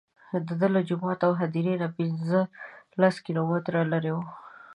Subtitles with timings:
[0.47, 2.39] دده له جومات او هدیرې نه پنځه
[3.01, 4.25] لس کیلومتره لرې وه.